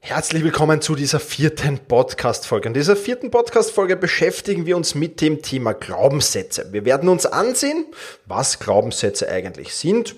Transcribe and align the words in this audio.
Herzlich 0.00 0.44
willkommen 0.44 0.80
zu 0.80 0.94
dieser 0.94 1.18
vierten 1.18 1.80
Podcast-Folge. 1.80 2.68
In 2.68 2.74
dieser 2.74 2.96
vierten 2.96 3.30
Podcast-Folge 3.30 3.96
beschäftigen 3.96 4.64
wir 4.64 4.76
uns 4.76 4.94
mit 4.94 5.20
dem 5.20 5.42
Thema 5.42 5.74
Glaubenssätze. 5.74 6.68
Wir 6.70 6.84
werden 6.84 7.08
uns 7.08 7.26
ansehen, 7.26 7.84
was 8.24 8.60
Glaubenssätze 8.60 9.28
eigentlich 9.28 9.74
sind, 9.74 10.14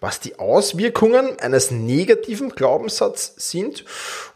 was 0.00 0.20
die 0.20 0.38
Auswirkungen 0.38 1.38
eines 1.40 1.70
negativen 1.70 2.50
Glaubenssatzes 2.50 3.34
sind. 3.36 3.84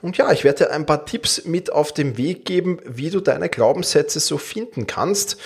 Und 0.01 0.17
ja, 0.17 0.33
ich 0.33 0.45
werde 0.45 0.65
dir 0.65 0.71
ein 0.71 0.87
paar 0.87 1.05
Tipps 1.05 1.45
mit 1.45 1.71
auf 1.71 1.93
den 1.93 2.17
Weg 2.17 2.47
geben, 2.47 2.81
wie 2.87 3.11
du 3.11 3.21
deine 3.21 3.51
Glaubenssätze 3.51 4.19
so 4.19 4.39
finden 4.39 4.87
kannst. 4.87 5.37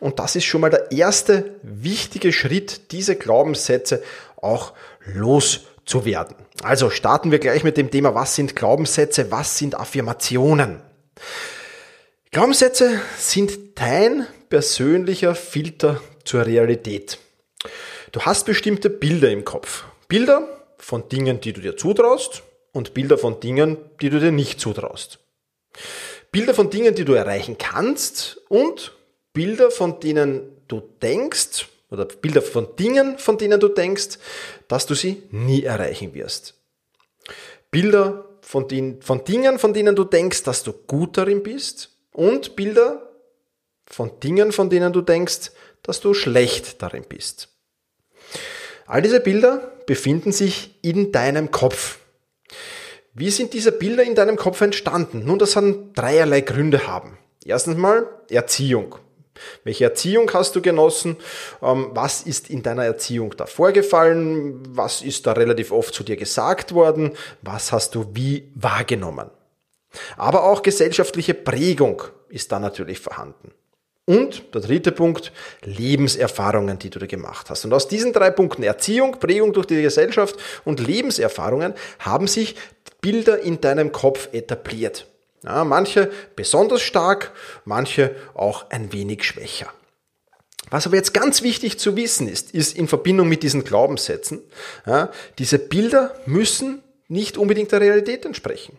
Und 0.00 0.18
das 0.18 0.36
ist 0.36 0.44
schon 0.44 0.60
mal 0.60 0.70
der 0.70 0.92
erste 0.92 1.56
wichtige 1.62 2.32
Schritt, 2.32 2.92
diese 2.92 3.16
Glaubenssätze 3.16 4.02
auch 4.36 4.74
los 5.04 5.67
zu 5.88 6.04
werden. 6.04 6.36
Also 6.62 6.90
starten 6.90 7.30
wir 7.30 7.38
gleich 7.38 7.64
mit 7.64 7.76
dem 7.76 7.90
Thema, 7.90 8.14
was 8.14 8.34
sind 8.34 8.54
Glaubenssätze, 8.54 9.30
was 9.30 9.56
sind 9.56 9.74
Affirmationen. 9.74 10.82
Glaubenssätze 12.30 13.00
sind 13.16 13.80
dein 13.80 14.26
persönlicher 14.50 15.34
Filter 15.34 16.00
zur 16.24 16.44
Realität. 16.44 17.18
Du 18.12 18.20
hast 18.20 18.44
bestimmte 18.44 18.90
Bilder 18.90 19.30
im 19.30 19.44
Kopf. 19.44 19.84
Bilder 20.08 20.46
von 20.76 21.08
Dingen, 21.08 21.40
die 21.40 21.54
du 21.54 21.62
dir 21.62 21.76
zutraust 21.76 22.42
und 22.72 22.92
Bilder 22.92 23.16
von 23.16 23.40
Dingen, 23.40 23.78
die 24.02 24.10
du 24.10 24.20
dir 24.20 24.30
nicht 24.30 24.60
zutraust. 24.60 25.18
Bilder 26.30 26.52
von 26.52 26.68
Dingen, 26.68 26.94
die 26.94 27.06
du 27.06 27.14
erreichen 27.14 27.56
kannst 27.56 28.42
und 28.48 28.92
Bilder, 29.32 29.70
von 29.70 30.00
denen 30.00 30.42
du 30.68 30.82
denkst, 31.00 31.66
oder 31.90 32.04
Bilder 32.04 32.42
von 32.42 32.76
Dingen, 32.76 33.18
von 33.18 33.38
denen 33.38 33.60
du 33.60 33.68
denkst, 33.68 34.18
dass 34.68 34.86
du 34.86 34.94
sie 34.94 35.22
nie 35.30 35.62
erreichen 35.62 36.14
wirst. 36.14 36.54
Bilder 37.70 38.24
von, 38.40 38.68
den, 38.68 39.02
von 39.02 39.24
Dingen, 39.24 39.58
von 39.58 39.74
denen 39.74 39.94
du 39.94 40.04
denkst, 40.04 40.42
dass 40.42 40.62
du 40.62 40.72
gut 40.72 41.16
darin 41.16 41.42
bist 41.42 41.90
und 42.12 42.56
Bilder 42.56 43.10
von 43.86 44.20
Dingen, 44.20 44.52
von 44.52 44.70
denen 44.70 44.92
du 44.92 45.00
denkst, 45.00 45.52
dass 45.82 46.00
du 46.00 46.14
schlecht 46.14 46.82
darin 46.82 47.04
bist. 47.08 47.48
All 48.86 49.02
diese 49.02 49.20
Bilder 49.20 49.72
befinden 49.86 50.32
sich 50.32 50.78
in 50.82 51.12
deinem 51.12 51.50
Kopf. 51.50 51.98
Wie 53.14 53.30
sind 53.30 53.52
diese 53.52 53.72
Bilder 53.72 54.02
in 54.02 54.14
deinem 54.14 54.36
Kopf 54.36 54.60
entstanden? 54.60 55.24
Nun, 55.24 55.38
das 55.38 55.54
kann 55.54 55.92
dreierlei 55.92 56.40
Gründe 56.40 56.86
haben. 56.86 57.18
Erstens 57.44 57.76
mal 57.76 58.06
Erziehung. 58.30 58.96
Welche 59.64 59.84
Erziehung 59.84 60.30
hast 60.32 60.56
du 60.56 60.62
genossen? 60.62 61.16
Ähm, 61.62 61.90
was 61.92 62.22
ist 62.22 62.50
in 62.50 62.62
deiner 62.62 62.84
Erziehung 62.84 63.34
da 63.36 63.46
vorgefallen? 63.46 64.60
Was 64.68 65.02
ist 65.02 65.26
da 65.26 65.32
relativ 65.32 65.72
oft 65.72 65.94
zu 65.94 66.04
dir 66.04 66.16
gesagt 66.16 66.74
worden? 66.74 67.12
Was 67.42 67.72
hast 67.72 67.94
du 67.94 68.06
wie 68.14 68.50
wahrgenommen? 68.54 69.30
Aber 70.16 70.44
auch 70.44 70.62
gesellschaftliche 70.62 71.34
Prägung 71.34 72.02
ist 72.28 72.52
da 72.52 72.58
natürlich 72.58 73.00
vorhanden. 73.00 73.52
Und 74.08 74.54
der 74.54 74.62
dritte 74.62 74.90
Punkt, 74.90 75.32
Lebenserfahrungen, 75.64 76.78
die 76.78 76.88
du 76.88 76.98
da 76.98 77.04
gemacht 77.04 77.50
hast. 77.50 77.66
Und 77.66 77.74
aus 77.74 77.88
diesen 77.88 78.14
drei 78.14 78.30
Punkten, 78.30 78.62
Erziehung, 78.62 79.20
Prägung 79.20 79.52
durch 79.52 79.66
die 79.66 79.82
Gesellschaft 79.82 80.36
und 80.64 80.80
Lebenserfahrungen, 80.80 81.74
haben 81.98 82.26
sich 82.26 82.56
Bilder 83.02 83.40
in 83.40 83.60
deinem 83.60 83.92
Kopf 83.92 84.30
etabliert. 84.32 85.06
Ja, 85.44 85.64
manche 85.64 86.10
besonders 86.36 86.82
stark, 86.82 87.32
manche 87.64 88.16
auch 88.34 88.70
ein 88.70 88.92
wenig 88.92 89.24
schwächer. 89.24 89.72
Was 90.70 90.86
aber 90.86 90.96
jetzt 90.96 91.14
ganz 91.14 91.42
wichtig 91.42 91.78
zu 91.78 91.96
wissen 91.96 92.28
ist, 92.28 92.52
ist 92.52 92.76
in 92.76 92.88
Verbindung 92.88 93.28
mit 93.28 93.42
diesen 93.42 93.64
Glaubenssätzen, 93.64 94.42
ja, 94.86 95.10
diese 95.38 95.58
Bilder 95.58 96.14
müssen 96.26 96.82
nicht 97.06 97.38
unbedingt 97.38 97.72
der 97.72 97.80
Realität 97.80 98.24
entsprechen. 98.26 98.78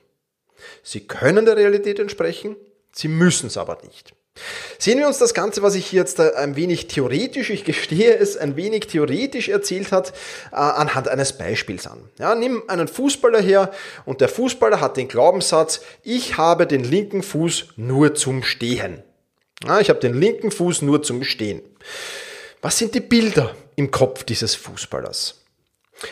Sie 0.84 1.08
können 1.08 1.46
der 1.46 1.58
Realität 1.58 2.00
entsprechen, 2.00 2.56
sie 2.92 3.08
müssen 3.08 3.48
es 3.48 3.58
aber 3.58 3.80
nicht. 3.84 4.14
Sehen 4.78 5.00
wir 5.00 5.08
uns 5.08 5.18
das 5.18 5.34
Ganze, 5.34 5.62
was 5.62 5.76
ich 5.76 5.86
hier 5.86 6.02
jetzt 6.02 6.20
ein 6.20 6.56
wenig 6.56 6.88
theoretisch, 6.88 7.50
ich 7.50 7.66
gestehe 7.66 8.16
es, 8.16 8.38
ein 8.38 8.56
wenig 8.56 8.88
theoretisch 8.88 9.50
erzählt 9.50 9.92
hat, 9.92 10.14
äh, 10.52 10.56
anhand 10.56 11.08
eines 11.08 11.34
Beispiels 11.34 11.88
an. 11.88 12.10
Ja, 12.18 12.36
nimm 12.36 12.64
einen 12.68 12.88
Fußballer 12.88 13.42
her 13.42 13.72
und 14.06 14.22
der 14.22 14.30
Fußballer 14.30 14.82
hat 14.82 14.98
den 14.98 15.08
Glaubenssatz, 15.08 15.82
ich 16.04 16.38
habe 16.38 16.68
den 16.68 16.84
linken 16.84 17.24
Fuß 17.24 17.74
nur 17.76 18.16
zum 18.16 18.44
Stehen. 18.44 19.04
Ja, 19.66 19.80
ich 19.80 19.90
habe 19.90 20.00
den 20.00 20.14
linken 20.14 20.52
Fuß 20.52 20.82
nur 20.84 21.04
zum 21.04 21.24
Stehen. 21.24 21.62
Was 22.62 22.78
sind 22.78 22.96
die 22.96 23.02
Bilder 23.02 23.56
im 23.76 23.92
Kopf 23.92 24.24
dieses 24.24 24.56
Fußballers? 24.56 25.42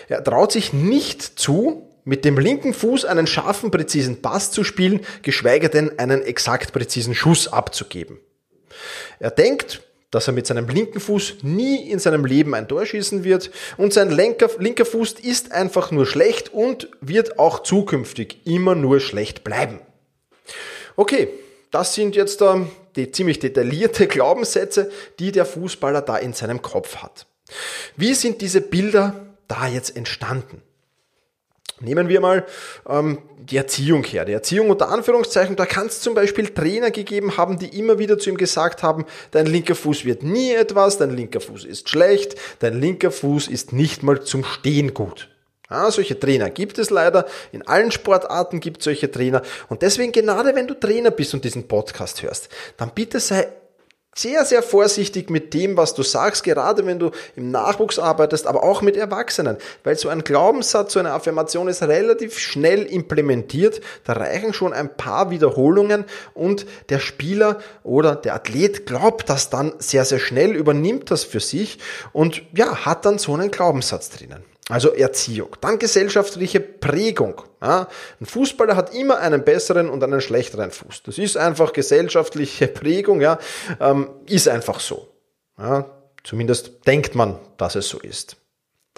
Er 0.09 0.23
traut 0.23 0.51
sich 0.51 0.73
nicht 0.73 1.21
zu, 1.21 1.86
mit 2.07 2.23
dem 2.23 2.39
linken 2.39 2.73
Fuß 2.73 3.03
einen 3.03 3.27
scharfen, 3.27 3.69
präzisen 3.69 4.21
Pass 4.21 4.51
zu 4.51 4.63
spielen, 4.63 5.01
geschweige 5.23 5.67
denn 5.67 5.99
einen 5.99 6.21
exakt 6.21 6.71
präzisen 6.71 7.13
Schuss 7.13 7.49
abzugeben. 7.49 8.17
Er 9.19 9.29
denkt, 9.29 9.81
dass 10.09 10.27
er 10.27 10.33
mit 10.33 10.47
seinem 10.47 10.69
linken 10.69 11.01
Fuß 11.01 11.39
nie 11.41 11.91
in 11.91 11.99
seinem 11.99 12.23
Leben 12.23 12.55
ein 12.55 12.69
Tor 12.69 12.85
schießen 12.85 13.25
wird 13.25 13.51
und 13.75 13.91
sein 13.91 14.09
linker, 14.09 14.49
linker 14.57 14.85
Fuß 14.85 15.13
ist 15.19 15.51
einfach 15.51 15.91
nur 15.91 16.05
schlecht 16.05 16.53
und 16.53 16.89
wird 17.01 17.39
auch 17.39 17.61
zukünftig 17.61 18.37
immer 18.45 18.73
nur 18.73 19.01
schlecht 19.01 19.43
bleiben. 19.43 19.81
Okay, 20.95 21.27
das 21.71 21.93
sind 21.93 22.15
jetzt 22.15 22.41
äh, 22.41 22.61
die 22.95 23.11
ziemlich 23.11 23.39
detaillierte 23.39 24.07
Glaubenssätze, 24.07 24.89
die 25.19 25.33
der 25.33 25.45
Fußballer 25.45 26.01
da 26.01 26.15
in 26.15 26.31
seinem 26.31 26.61
Kopf 26.61 26.97
hat. 26.97 27.27
Wie 27.97 28.13
sind 28.13 28.39
diese 28.39 28.61
Bilder 28.61 29.35
da 29.49 29.67
jetzt 29.67 29.97
entstanden? 29.97 30.61
Nehmen 31.79 32.09
wir 32.09 32.21
mal 32.21 32.45
ähm, 32.89 33.19
die 33.37 33.57
Erziehung 33.57 34.03
her. 34.03 34.25
Die 34.25 34.33
Erziehung 34.33 34.71
unter 34.71 34.89
Anführungszeichen, 34.89 35.55
da 35.55 35.67
kann 35.67 35.87
es 35.87 36.01
zum 36.01 36.15
Beispiel 36.15 36.47
Trainer 36.47 36.89
gegeben 36.89 37.37
haben, 37.37 37.59
die 37.59 37.77
immer 37.77 37.99
wieder 37.99 38.17
zu 38.17 38.31
ihm 38.31 38.37
gesagt 38.37 38.81
haben, 38.81 39.05
dein 39.31 39.45
linker 39.45 39.75
Fuß 39.75 40.03
wird 40.03 40.23
nie 40.23 40.53
etwas, 40.53 40.97
dein 40.97 41.15
linker 41.15 41.39
Fuß 41.39 41.65
ist 41.65 41.89
schlecht, 41.89 42.35
dein 42.59 42.79
linker 42.81 43.11
Fuß 43.11 43.47
ist 43.47 43.73
nicht 43.73 44.01
mal 44.01 44.21
zum 44.21 44.43
Stehen 44.43 44.95
gut. 44.95 45.29
Ja, 45.69 45.91
solche 45.91 46.17
Trainer 46.17 46.49
gibt 46.49 46.79
es 46.79 46.89
leider. 46.89 47.25
In 47.51 47.61
allen 47.67 47.91
Sportarten 47.91 48.59
gibt 48.59 48.79
es 48.79 48.85
solche 48.85 49.11
Trainer. 49.11 49.41
Und 49.67 49.81
deswegen, 49.81 50.13
gerade 50.13 50.55
wenn 50.55 50.65
du 50.67 50.73
Trainer 50.73 51.11
bist 51.11 51.33
und 51.33 51.43
diesen 51.43 51.67
Podcast 51.67 52.23
hörst, 52.23 52.49
dann 52.77 52.91
bitte 52.95 53.19
sei 53.19 53.47
sehr, 54.19 54.45
sehr 54.45 54.63
vorsichtig 54.63 55.29
mit 55.29 55.53
dem, 55.53 55.77
was 55.77 55.93
du 55.93 56.03
sagst, 56.03 56.43
gerade 56.43 56.85
wenn 56.85 56.99
du 56.99 57.11
im 57.35 57.51
Nachwuchs 57.51 57.99
arbeitest, 57.99 58.47
aber 58.47 58.63
auch 58.63 58.81
mit 58.81 58.97
Erwachsenen. 58.97 59.57
Weil 59.83 59.97
so 59.97 60.09
ein 60.09 60.23
Glaubenssatz, 60.23 60.93
so 60.93 60.99
eine 60.99 61.11
Affirmation 61.11 61.67
ist 61.67 61.83
relativ 61.83 62.39
schnell 62.39 62.83
implementiert. 62.83 63.81
Da 64.03 64.13
reichen 64.13 64.53
schon 64.53 64.73
ein 64.73 64.95
paar 64.95 65.29
Wiederholungen 65.29 66.05
und 66.33 66.65
der 66.89 66.99
Spieler 66.99 67.59
oder 67.83 68.15
der 68.15 68.35
Athlet 68.35 68.85
glaubt 68.85 69.29
das 69.29 69.49
dann 69.49 69.73
sehr, 69.79 70.05
sehr 70.05 70.19
schnell, 70.19 70.55
übernimmt 70.55 71.11
das 71.11 71.23
für 71.23 71.39
sich 71.39 71.79
und 72.13 72.41
ja, 72.53 72.85
hat 72.85 73.05
dann 73.05 73.19
so 73.19 73.33
einen 73.33 73.51
Glaubenssatz 73.51 74.09
drinnen. 74.09 74.43
Also 74.69 74.93
Erziehung. 74.93 75.55
Dann 75.61 75.79
gesellschaftliche 75.79 76.59
Prägung. 76.59 77.41
Ja, 77.61 77.87
ein 78.19 78.25
Fußballer 78.25 78.75
hat 78.75 78.93
immer 78.93 79.19
einen 79.19 79.43
besseren 79.45 79.89
und 79.89 80.03
einen 80.03 80.19
schlechteren 80.19 80.71
Fuß. 80.71 81.03
Das 81.03 81.17
ist 81.17 81.37
einfach 81.37 81.71
gesellschaftliche 81.71 82.67
Prägung, 82.67 83.21
ja, 83.21 83.39
ähm, 83.79 84.09
ist 84.25 84.47
einfach 84.47 84.79
so. 84.79 85.07
Ja, 85.57 85.89
zumindest 86.23 86.85
denkt 86.85 87.15
man, 87.15 87.39
dass 87.57 87.75
es 87.75 87.87
so 87.87 87.99
ist. 87.99 88.35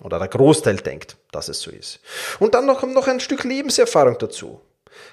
Oder 0.04 0.18
der 0.18 0.28
Großteil 0.28 0.78
denkt, 0.78 1.18
dass 1.32 1.50
es 1.50 1.60
so 1.60 1.72
ist. 1.72 2.00
Und 2.40 2.56
dann 2.56 2.66
noch, 2.66 2.84
noch 2.84 3.08
ein 3.08 3.20
Stück 3.20 3.44
Lebenserfahrung 3.44 4.18
dazu. 4.18 4.62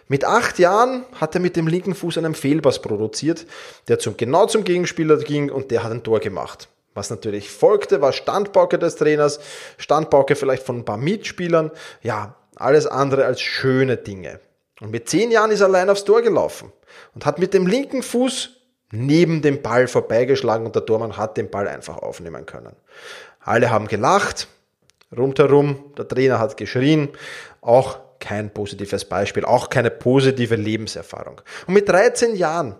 Mit 0.09 0.25
acht 0.25 0.59
Jahren 0.59 1.05
hat 1.15 1.35
er 1.35 1.41
mit 1.41 1.57
dem 1.57 1.67
linken 1.67 1.95
Fuß 1.95 2.19
einen 2.19 2.35
Fehlpass 2.35 2.81
produziert, 2.81 3.47
der 3.89 3.99
zum, 3.99 4.17
genau 4.17 4.47
zum 4.47 4.65
Gegenspieler 4.65 5.19
ging 5.19 5.51
und 5.51 5.71
der 5.71 5.83
hat 5.83 5.93
ein 5.93 6.03
Tor 6.03 6.21
gemacht. 6.21 6.69
Was 6.97 7.11
natürlich 7.11 7.51
folgte, 7.51 8.01
war 8.01 8.13
Standpauke 8.13 8.79
des 8.79 8.97
Trainers, 8.97 9.39
Standpauke 9.77 10.35
vielleicht 10.35 10.63
von 10.63 10.79
ein 10.79 10.85
paar 10.87 10.97
Mitspielern. 10.97 11.71
Ja, 12.03 12.37
alles 12.57 12.87
andere 12.87 13.27
als 13.27 13.43
schöne 13.43 13.99
Dinge. 13.99 14.41
Und 14.81 14.91
mit 14.91 15.09
zehn 15.09 15.31
Jahren 15.31 15.51
ist 15.51 15.61
er 15.61 15.67
allein 15.67 15.91
aufs 15.91 16.05
Tor 16.05 16.23
gelaufen 16.23 16.73
und 17.15 17.27
hat 17.27 17.39
mit 17.39 17.53
dem 17.53 17.67
linken 17.67 18.03
Fuß 18.03 18.51
neben 18.93 19.43
dem 19.43 19.61
Ball 19.61 19.89
vorbeigeschlagen 19.89 20.65
und 20.65 20.75
der 20.75 20.87
Tormann 20.87 21.19
hat 21.19 21.37
den 21.37 21.51
Ball 21.51 21.69
einfach 21.69 21.99
aufnehmen 21.99 22.47
können. 22.47 22.75
Alle 23.41 23.71
haben 23.71 23.89
gelacht, 23.89 24.49
rundherum, 25.15 25.93
der 25.99 26.09
Trainer 26.09 26.39
hat 26.39 26.57
geschrien, 26.57 27.11
auch 27.61 27.99
kein 28.21 28.51
positives 28.53 29.05
Beispiel, 29.05 29.45
auch 29.45 29.69
keine 29.69 29.91
positive 29.91 30.57
Lebenserfahrung. 30.57 31.43
Und 31.67 31.75
mit 31.75 31.89
13 31.89 32.37
Jahren 32.37 32.77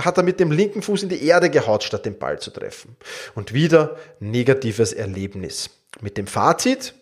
hat 0.00 0.16
er 0.16 0.22
mit 0.22 0.40
dem 0.40 0.50
linken 0.50 0.82
Fuß 0.82 1.04
in 1.04 1.08
die 1.08 1.26
Erde 1.26 1.50
gehaut, 1.50 1.84
statt 1.84 2.06
den 2.06 2.18
Ball 2.18 2.38
zu 2.38 2.50
treffen. 2.50 2.96
Und 3.34 3.52
wieder 3.54 3.96
negatives 4.20 4.92
Erlebnis. 4.92 5.70
Mit 6.00 6.16
dem 6.16 6.26
Fazit, 6.26 6.94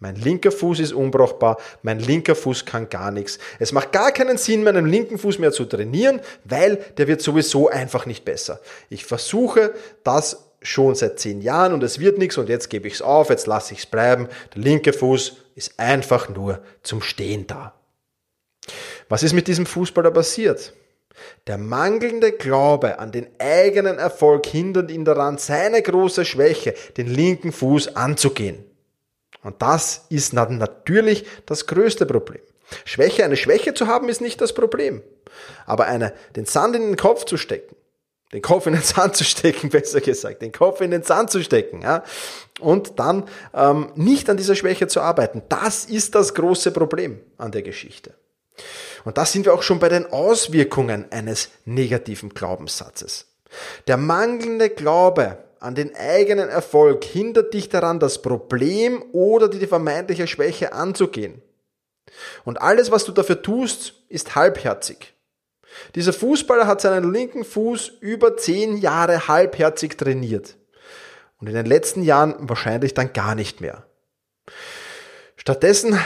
mein 0.00 0.14
linker 0.14 0.52
Fuß 0.52 0.78
ist 0.78 0.92
unbrauchbar, 0.92 1.58
mein 1.82 1.98
linker 1.98 2.36
Fuß 2.36 2.64
kann 2.64 2.88
gar 2.88 3.10
nichts. 3.10 3.38
Es 3.58 3.72
macht 3.72 3.92
gar 3.92 4.12
keinen 4.12 4.38
Sinn, 4.38 4.62
meinen 4.62 4.86
linken 4.86 5.18
Fuß 5.18 5.38
mehr 5.38 5.50
zu 5.50 5.64
trainieren, 5.64 6.20
weil 6.44 6.76
der 6.98 7.08
wird 7.08 7.20
sowieso 7.20 7.68
einfach 7.68 8.06
nicht 8.06 8.24
besser. 8.24 8.60
Ich 8.90 9.04
versuche 9.04 9.74
das 10.04 10.44
schon 10.62 10.94
seit 10.94 11.18
zehn 11.18 11.40
Jahren 11.40 11.72
und 11.72 11.82
es 11.82 11.98
wird 11.98 12.18
nichts 12.18 12.36
und 12.38 12.48
jetzt 12.48 12.68
gebe 12.68 12.86
ich 12.86 12.94
es 12.94 13.02
auf, 13.02 13.30
jetzt 13.30 13.46
lasse 13.46 13.72
ich 13.74 13.80
es 13.80 13.86
bleiben. 13.86 14.28
Der 14.54 14.62
linke 14.62 14.92
Fuß 14.92 15.36
ist 15.56 15.78
einfach 15.80 16.28
nur 16.28 16.62
zum 16.82 17.02
Stehen 17.02 17.46
da. 17.46 17.74
Was 19.08 19.22
ist 19.22 19.32
mit 19.32 19.48
diesem 19.48 19.66
Fußballer 19.66 20.10
passiert? 20.10 20.74
Der 21.46 21.58
mangelnde 21.58 22.32
Glaube 22.32 22.98
an 22.98 23.12
den 23.12 23.28
eigenen 23.38 23.98
Erfolg 23.98 24.46
hindert 24.46 24.90
ihn 24.90 25.04
daran, 25.04 25.38
seine 25.38 25.82
große 25.82 26.24
Schwäche, 26.24 26.74
den 26.96 27.06
linken 27.06 27.52
Fuß 27.52 27.96
anzugehen. 27.96 28.64
Und 29.42 29.62
das 29.62 30.06
ist 30.10 30.32
natürlich 30.32 31.26
das 31.46 31.66
größte 31.66 32.06
Problem. 32.06 32.42
Schwäche, 32.84 33.24
eine 33.24 33.36
Schwäche 33.36 33.74
zu 33.74 33.86
haben, 33.86 34.08
ist 34.08 34.20
nicht 34.20 34.40
das 34.40 34.52
Problem. 34.52 35.02
Aber 35.66 35.86
eine, 35.86 36.12
den 36.36 36.44
Sand 36.44 36.76
in 36.76 36.82
den 36.82 36.96
Kopf 36.96 37.24
zu 37.24 37.36
stecken, 37.36 37.74
den 38.32 38.42
Kopf 38.42 38.66
in 38.66 38.74
den 38.74 38.82
Sand 38.82 39.16
zu 39.16 39.24
stecken, 39.24 39.68
besser 39.70 40.00
gesagt, 40.00 40.42
den 40.42 40.52
Kopf 40.52 40.80
in 40.80 40.90
den 40.90 41.02
Sand 41.02 41.30
zu 41.30 41.42
stecken, 41.42 41.82
ja, 41.82 42.04
und 42.60 42.98
dann 42.98 43.28
ähm, 43.54 43.92
nicht 43.94 44.28
an 44.28 44.36
dieser 44.36 44.54
Schwäche 44.54 44.88
zu 44.88 45.00
arbeiten, 45.00 45.42
das 45.48 45.84
ist 45.84 46.14
das 46.14 46.34
große 46.34 46.72
Problem 46.72 47.20
an 47.38 47.52
der 47.52 47.62
Geschichte. 47.62 48.14
Und 49.04 49.18
da 49.18 49.24
sind 49.24 49.46
wir 49.46 49.54
auch 49.54 49.62
schon 49.62 49.78
bei 49.78 49.88
den 49.88 50.06
Auswirkungen 50.06 51.10
eines 51.10 51.50
negativen 51.64 52.30
Glaubenssatzes. 52.30 53.26
Der 53.86 53.96
mangelnde 53.96 54.70
Glaube 54.70 55.38
an 55.60 55.74
den 55.74 55.94
eigenen 55.96 56.48
Erfolg 56.48 57.04
hindert 57.04 57.52
dich 57.52 57.68
daran, 57.68 57.98
das 57.98 58.22
Problem 58.22 59.04
oder 59.12 59.48
die 59.48 59.66
vermeintliche 59.66 60.26
Schwäche 60.26 60.72
anzugehen. 60.72 61.42
Und 62.44 62.60
alles, 62.60 62.90
was 62.90 63.04
du 63.04 63.12
dafür 63.12 63.42
tust, 63.42 63.94
ist 64.08 64.34
halbherzig. 64.34 65.14
Dieser 65.94 66.12
Fußballer 66.12 66.66
hat 66.66 66.80
seinen 66.80 67.12
linken 67.12 67.44
Fuß 67.44 67.88
über 68.00 68.36
zehn 68.36 68.76
Jahre 68.78 69.28
halbherzig 69.28 69.96
trainiert. 69.96 70.56
Und 71.40 71.48
in 71.48 71.54
den 71.54 71.66
letzten 71.66 72.02
Jahren 72.02 72.34
wahrscheinlich 72.48 72.94
dann 72.94 73.12
gar 73.12 73.34
nicht 73.34 73.60
mehr. 73.60 73.86
Stattdessen 75.36 75.98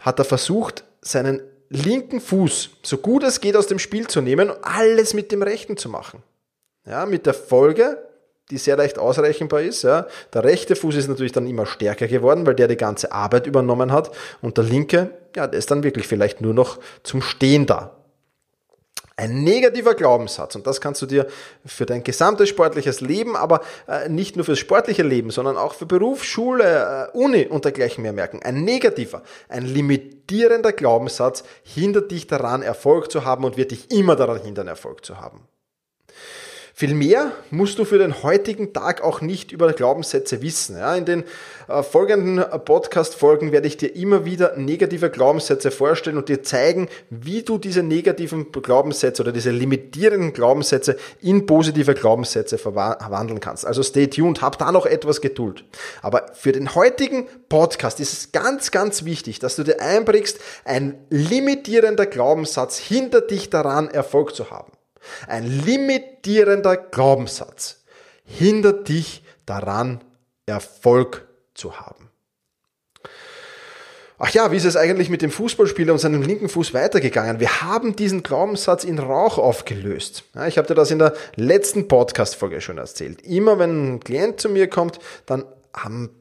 hat 0.00 0.18
er 0.18 0.24
versucht, 0.24 0.84
seinen 1.00 1.42
linken 1.74 2.20
Fuß 2.20 2.70
so 2.82 2.98
gut 2.98 3.22
es 3.22 3.40
geht 3.40 3.56
aus 3.56 3.66
dem 3.66 3.78
Spiel 3.78 4.06
zu 4.06 4.20
nehmen 4.20 4.50
und 4.50 4.58
alles 4.62 5.14
mit 5.14 5.32
dem 5.32 5.42
rechten 5.42 5.76
zu 5.76 5.88
machen. 5.88 6.22
Ja, 6.86 7.06
mit 7.06 7.26
der 7.26 7.34
Folge, 7.34 7.98
die 8.50 8.58
sehr 8.58 8.76
leicht 8.76 8.98
ausrechenbar 8.98 9.62
ist. 9.62 9.82
Ja. 9.82 10.06
Der 10.32 10.44
rechte 10.44 10.76
Fuß 10.76 10.96
ist 10.96 11.08
natürlich 11.08 11.32
dann 11.32 11.46
immer 11.46 11.66
stärker 11.66 12.06
geworden, 12.06 12.46
weil 12.46 12.54
der 12.54 12.68
die 12.68 12.76
ganze 12.76 13.10
Arbeit 13.12 13.46
übernommen 13.46 13.90
hat. 13.90 14.10
Und 14.42 14.58
der 14.58 14.64
linke, 14.64 15.10
ja, 15.34 15.46
der 15.46 15.58
ist 15.58 15.70
dann 15.70 15.82
wirklich 15.82 16.06
vielleicht 16.06 16.40
nur 16.40 16.54
noch 16.54 16.78
zum 17.02 17.22
Stehen 17.22 17.66
da. 17.66 17.93
Ein 19.16 19.44
negativer 19.44 19.94
Glaubenssatz, 19.94 20.56
und 20.56 20.66
das 20.66 20.80
kannst 20.80 21.00
du 21.00 21.06
dir 21.06 21.28
für 21.64 21.86
dein 21.86 22.02
gesamtes 22.02 22.48
sportliches 22.48 23.00
Leben, 23.00 23.36
aber 23.36 23.60
äh, 23.86 24.08
nicht 24.08 24.34
nur 24.34 24.44
fürs 24.44 24.58
sportliche 24.58 25.04
Leben, 25.04 25.30
sondern 25.30 25.56
auch 25.56 25.74
für 25.74 25.86
Beruf, 25.86 26.24
Schule, 26.24 27.10
äh, 27.14 27.16
Uni 27.16 27.46
und 27.46 27.64
dergleichen 27.64 28.02
mehr 28.02 28.12
merken. 28.12 28.40
Ein 28.42 28.64
negativer, 28.64 29.22
ein 29.48 29.66
limitierender 29.66 30.72
Glaubenssatz 30.72 31.44
hindert 31.62 32.10
dich 32.10 32.26
daran, 32.26 32.62
Erfolg 32.62 33.08
zu 33.12 33.24
haben 33.24 33.44
und 33.44 33.56
wird 33.56 33.70
dich 33.70 33.92
immer 33.92 34.16
daran 34.16 34.40
hindern, 34.40 34.66
Erfolg 34.66 35.04
zu 35.04 35.20
haben. 35.20 35.46
Vielmehr 36.76 37.30
musst 37.52 37.78
du 37.78 37.84
für 37.84 37.98
den 37.98 38.24
heutigen 38.24 38.72
Tag 38.72 39.00
auch 39.00 39.20
nicht 39.20 39.52
über 39.52 39.72
Glaubenssätze 39.72 40.42
wissen. 40.42 40.76
Ja, 40.76 40.96
in 40.96 41.04
den 41.04 41.22
äh, 41.68 41.84
folgenden 41.84 42.44
Podcast-Folgen 42.64 43.52
werde 43.52 43.68
ich 43.68 43.76
dir 43.76 43.94
immer 43.94 44.24
wieder 44.24 44.56
negative 44.56 45.08
Glaubenssätze 45.08 45.70
vorstellen 45.70 46.16
und 46.16 46.28
dir 46.28 46.42
zeigen, 46.42 46.88
wie 47.10 47.42
du 47.44 47.58
diese 47.58 47.84
negativen 47.84 48.50
Glaubenssätze 48.50 49.22
oder 49.22 49.30
diese 49.30 49.52
limitierenden 49.52 50.32
Glaubenssätze 50.32 50.96
in 51.20 51.46
positive 51.46 51.94
Glaubenssätze 51.94 52.58
verwandeln 52.58 53.38
kannst. 53.38 53.64
Also 53.64 53.84
stay 53.84 54.08
tuned, 54.08 54.42
hab 54.42 54.58
da 54.58 54.72
noch 54.72 54.84
etwas 54.84 55.20
Geduld. 55.20 55.64
Aber 56.02 56.32
für 56.34 56.50
den 56.50 56.74
heutigen 56.74 57.28
Podcast 57.48 58.00
ist 58.00 58.12
es 58.12 58.32
ganz, 58.32 58.72
ganz 58.72 59.04
wichtig, 59.04 59.38
dass 59.38 59.54
du 59.54 59.62
dir 59.62 59.80
einprägst, 59.80 60.40
ein 60.64 60.98
limitierender 61.08 62.06
Glaubenssatz 62.06 62.78
hindert 62.78 63.30
dich 63.30 63.48
daran, 63.48 63.88
Erfolg 63.90 64.34
zu 64.34 64.50
haben. 64.50 64.73
Ein 65.26 65.46
limitierender 65.46 66.76
Glaubenssatz 66.76 67.84
hindert 68.24 68.88
dich 68.88 69.22
daran, 69.46 70.02
Erfolg 70.46 71.26
zu 71.54 71.80
haben. 71.80 72.10
Ach 74.18 74.30
ja, 74.30 74.52
wie 74.52 74.56
ist 74.56 74.64
es 74.64 74.76
eigentlich 74.76 75.10
mit 75.10 75.22
dem 75.22 75.30
Fußballspieler 75.30 75.92
und 75.92 75.98
seinem 75.98 76.22
linken 76.22 76.48
Fuß 76.48 76.72
weitergegangen? 76.72 77.40
Wir 77.40 77.62
haben 77.62 77.96
diesen 77.96 78.22
Glaubenssatz 78.22 78.84
in 78.84 79.00
Rauch 79.00 79.38
aufgelöst. 79.38 80.24
Ich 80.46 80.56
habe 80.56 80.68
dir 80.68 80.74
das 80.74 80.92
in 80.92 81.00
der 81.00 81.14
letzten 81.34 81.88
Podcast-Folge 81.88 82.60
schon 82.60 82.78
erzählt. 82.78 83.22
Immer 83.22 83.58
wenn 83.58 83.94
ein 83.94 84.00
Klient 84.00 84.40
zu 84.40 84.48
mir 84.48 84.68
kommt, 84.68 85.00
dann 85.26 85.44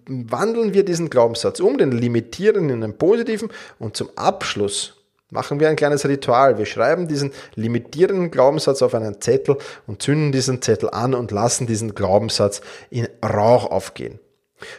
wandeln 0.08 0.74
wir 0.74 0.84
diesen 0.84 1.12
Glaubenssatz 1.12 1.60
um, 1.60 1.78
den 1.78 1.92
limitieren 1.92 2.70
in 2.70 2.84
einen 2.84 2.98
positiven 2.98 3.50
und 3.78 3.96
zum 3.96 4.10
Abschluss 4.16 5.03
machen 5.34 5.60
wir 5.60 5.70
ein 5.70 5.76
kleines 5.76 6.08
Ritual. 6.08 6.58
Wir 6.58 6.66
schreiben 6.66 7.08
diesen 7.08 7.32
limitierenden 7.56 8.32
Glaubenssatz 8.32 8.82
auf 8.82 8.96
einen 8.96 9.20
Zettel 9.20 9.58
und 9.88 10.02
zünden 10.02 10.32
diesen 10.32 10.62
Zettel 10.62 10.90
an 10.90 11.14
und 11.14 11.32
lassen 11.32 11.68
diesen 11.68 11.96
Glaubenssatz 11.96 12.62
in 12.90 13.08
Rauch 13.24 13.70
aufgehen. 13.70 14.20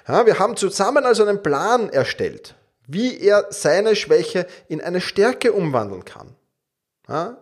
Ja, 0.09 0.25
wir 0.25 0.39
haben 0.39 0.57
zusammen 0.57 1.05
also 1.05 1.25
einen 1.25 1.43
Plan 1.43 1.91
erstellt, 1.91 2.55
wie 2.87 3.21
er 3.21 3.47
seine 3.51 3.97
Schwäche 3.97 4.47
in 4.69 4.81
eine 4.81 5.01
Stärke 5.01 5.53
umwandeln 5.53 6.05
kann. 6.05 6.35
Ja, 7.09 7.37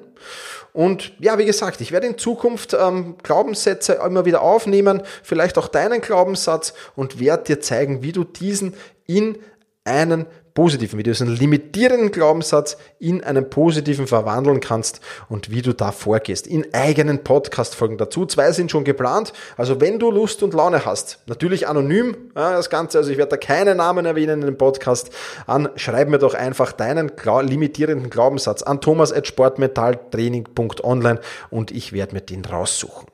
Und 0.73 1.13
ja, 1.19 1.37
wie 1.39 1.45
gesagt, 1.45 1.81
ich 1.81 1.93
werde 1.93 2.07
in 2.07 2.17
Zukunft 2.17 2.75
ähm, 2.75 3.17
Glaubenssätze 3.23 3.95
immer 3.95 4.25
wieder 4.25 4.43
aufnehmen, 4.43 5.03
vielleicht 5.23 5.59
auch 5.59 5.69
deinen 5.69 6.01
Glaubenssatz 6.01 6.73
und 6.95 7.21
werde 7.21 7.45
dir 7.45 7.61
zeigen, 7.61 8.03
wie 8.03 8.13
du 8.13 8.25
diesen 8.25 8.75
in 9.07 9.39
einen 9.85 10.27
positiven, 10.55 10.99
wie 10.99 11.03
du 11.03 11.11
diesen 11.11 11.29
limitierenden 11.29 12.11
Glaubenssatz 12.11 12.77
in 12.99 13.23
einen 13.25 13.51
positiven 13.51 14.07
verwandeln 14.07 14.61
kannst 14.61 15.01
und 15.29 15.51
wie 15.51 15.61
du 15.63 15.73
da 15.73 15.93
vorgehst. 15.93 16.47
In 16.47 16.67
eigenen 16.73 17.25
Podcast-Folgen 17.25 17.99
dazu. 17.99 18.27
Zwei 18.27 18.53
sind 18.53 18.71
schon 18.71 18.85
geplant. 18.85 19.33
Also 19.57 19.81
wenn 19.81 19.99
du 19.99 20.11
Lust 20.11 20.43
und 20.43 20.53
Laune 20.55 20.85
hast, 20.85 21.21
natürlich 21.27 21.69
anonym 21.69 22.17
ja, 22.37 22.53
das 22.53 22.71
Ganze, 22.71 22.99
also 22.99 23.11
ich 23.11 23.19
werde 23.19 23.31
da 23.31 23.37
keine 23.37 23.75
Namen 23.75 24.07
erwähnen 24.07 24.41
in 24.41 24.47
dem 24.47 24.59
Podcast, 24.59 25.11
an, 25.47 25.69
schreib 25.77 26.09
mir 26.09 26.19
doch 26.19 26.35
einfach 26.35 26.73
deinen 26.73 27.13
limitierenden 27.43 28.11
Glaubenssatz 28.11 28.63
an 28.63 28.81
thomas.sportmetalltraining.online 28.81 31.21
und 31.51 31.71
ich 31.71 31.93
werde 31.93 32.15
mir 32.15 32.21
den 32.21 32.45
raussuchen. 32.45 33.07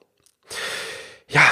Ja, 1.28 1.42